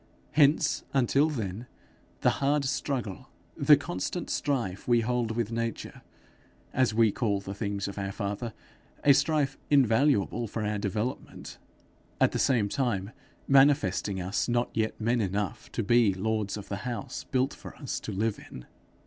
[0.31, 1.67] Hence, until then,
[2.21, 6.01] the hard struggle, the constant strife we hold with Nature
[6.73, 8.51] as we call the things of our father;
[9.03, 11.59] a strife invaluable for our development,
[12.19, 13.11] at the same time
[13.47, 17.99] manifesting us not yet men enough to be lords of the house built for us
[17.99, 18.65] to live in.